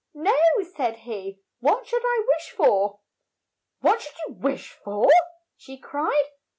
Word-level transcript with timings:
"No," 0.15 0.33
said 0.75 0.95
he, 1.05 1.41
"what 1.59 1.85
should 1.85 2.01
I 2.03 2.25
wish 2.27 2.49
for?" 2.49 3.01
"What 3.81 4.01
should 4.01 4.15
you 4.27 4.33
wish 4.33 4.71
for?" 4.73 5.07
she 5.55 5.77
cried. 5.77 6.31